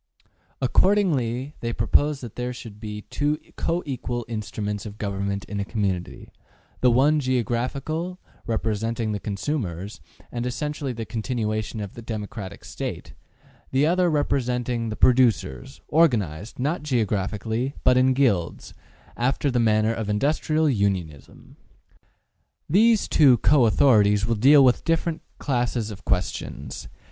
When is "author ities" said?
23.43-24.25